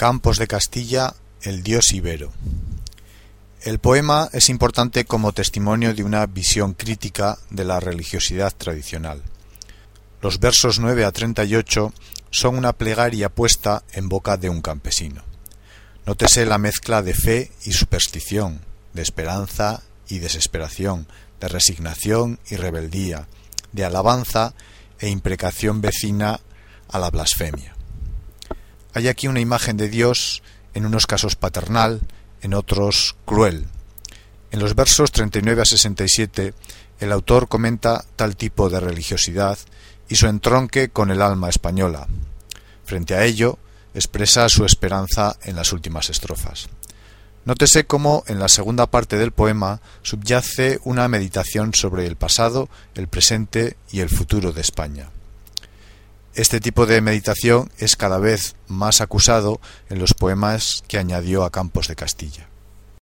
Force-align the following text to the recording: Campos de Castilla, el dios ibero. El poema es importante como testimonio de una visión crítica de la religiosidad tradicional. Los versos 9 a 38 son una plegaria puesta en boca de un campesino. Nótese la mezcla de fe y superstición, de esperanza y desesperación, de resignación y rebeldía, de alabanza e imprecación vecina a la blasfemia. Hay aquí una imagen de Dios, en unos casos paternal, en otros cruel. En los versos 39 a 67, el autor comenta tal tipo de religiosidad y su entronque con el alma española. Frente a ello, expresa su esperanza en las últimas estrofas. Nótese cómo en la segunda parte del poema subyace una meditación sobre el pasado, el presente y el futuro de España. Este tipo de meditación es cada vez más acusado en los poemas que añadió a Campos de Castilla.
Campos 0.00 0.38
de 0.38 0.46
Castilla, 0.46 1.14
el 1.42 1.62
dios 1.62 1.92
ibero. 1.92 2.32
El 3.60 3.80
poema 3.80 4.30
es 4.32 4.48
importante 4.48 5.04
como 5.04 5.32
testimonio 5.32 5.92
de 5.92 6.02
una 6.02 6.24
visión 6.24 6.72
crítica 6.72 7.36
de 7.50 7.66
la 7.66 7.80
religiosidad 7.80 8.50
tradicional. 8.56 9.22
Los 10.22 10.40
versos 10.40 10.78
9 10.78 11.04
a 11.04 11.12
38 11.12 11.92
son 12.30 12.56
una 12.56 12.72
plegaria 12.72 13.28
puesta 13.28 13.82
en 13.92 14.08
boca 14.08 14.38
de 14.38 14.48
un 14.48 14.62
campesino. 14.62 15.22
Nótese 16.06 16.46
la 16.46 16.56
mezcla 16.56 17.02
de 17.02 17.12
fe 17.12 17.52
y 17.66 17.72
superstición, 17.72 18.62
de 18.94 19.02
esperanza 19.02 19.82
y 20.08 20.20
desesperación, 20.20 21.08
de 21.40 21.48
resignación 21.48 22.40
y 22.48 22.56
rebeldía, 22.56 23.28
de 23.72 23.84
alabanza 23.84 24.54
e 24.98 25.10
imprecación 25.10 25.82
vecina 25.82 26.40
a 26.88 26.98
la 26.98 27.10
blasfemia. 27.10 27.76
Hay 28.92 29.08
aquí 29.08 29.28
una 29.28 29.40
imagen 29.40 29.76
de 29.76 29.88
Dios, 29.88 30.42
en 30.74 30.86
unos 30.86 31.06
casos 31.06 31.36
paternal, 31.36 32.00
en 32.42 32.54
otros 32.54 33.16
cruel. 33.24 33.66
En 34.50 34.58
los 34.58 34.74
versos 34.74 35.12
39 35.12 35.62
a 35.62 35.64
67, 35.64 36.54
el 36.98 37.12
autor 37.12 37.48
comenta 37.48 38.04
tal 38.16 38.36
tipo 38.36 38.68
de 38.68 38.80
religiosidad 38.80 39.58
y 40.08 40.16
su 40.16 40.26
entronque 40.26 40.88
con 40.88 41.10
el 41.10 41.22
alma 41.22 41.48
española. 41.48 42.08
Frente 42.84 43.14
a 43.14 43.24
ello, 43.24 43.58
expresa 43.94 44.48
su 44.48 44.64
esperanza 44.64 45.36
en 45.44 45.54
las 45.54 45.72
últimas 45.72 46.10
estrofas. 46.10 46.68
Nótese 47.44 47.86
cómo 47.86 48.24
en 48.26 48.38
la 48.38 48.48
segunda 48.48 48.86
parte 48.86 49.16
del 49.16 49.32
poema 49.32 49.80
subyace 50.02 50.80
una 50.84 51.08
meditación 51.08 51.74
sobre 51.74 52.06
el 52.06 52.16
pasado, 52.16 52.68
el 52.94 53.08
presente 53.08 53.76
y 53.90 54.00
el 54.00 54.10
futuro 54.10 54.52
de 54.52 54.60
España. 54.60 55.10
Este 56.34 56.60
tipo 56.60 56.86
de 56.86 57.00
meditación 57.00 57.72
es 57.78 57.96
cada 57.96 58.18
vez 58.18 58.54
más 58.68 59.00
acusado 59.00 59.60
en 59.88 59.98
los 59.98 60.14
poemas 60.14 60.84
que 60.86 60.98
añadió 60.98 61.42
a 61.44 61.50
Campos 61.50 61.88
de 61.88 61.96
Castilla. 61.96 62.49